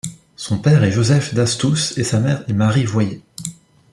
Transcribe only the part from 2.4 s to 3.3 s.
est Marie Voyer.